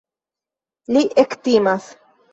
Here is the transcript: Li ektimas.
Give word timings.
Li 0.97 1.03
ektimas. 1.27 1.91